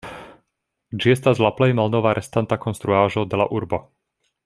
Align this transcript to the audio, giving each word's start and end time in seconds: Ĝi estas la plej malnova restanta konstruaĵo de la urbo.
Ĝi 1.03 1.11
estas 1.15 1.41
la 1.45 1.51
plej 1.59 1.67
malnova 1.81 2.15
restanta 2.21 2.59
konstruaĵo 2.67 3.27
de 3.35 3.41
la 3.43 3.49
urbo. 3.61 3.85